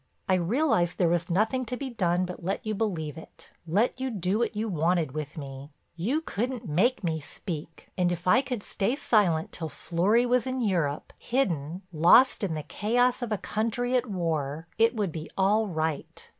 [0.27, 4.09] I realized there was nothing to be done but let you believe it, let you
[4.09, 5.69] do what you wanted with me.
[5.95, 10.59] You couldn't make me speak, and if I could stay silent till Florry was in
[10.59, 15.67] Europe, hidden, lost in the chaos of a country at war, it would be all
[15.67, 16.27] right."